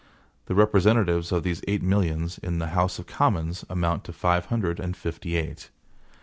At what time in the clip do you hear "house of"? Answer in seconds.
2.73-3.05